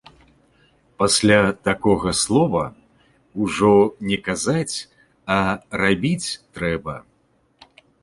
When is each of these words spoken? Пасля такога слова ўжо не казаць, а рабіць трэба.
Пасля 1.03 1.37
такога 1.69 2.13
слова 2.21 2.63
ўжо 3.43 3.71
не 4.09 4.17
казаць, 4.31 4.75
а 5.37 5.39
рабіць 5.87 6.37
трэба. 6.55 6.95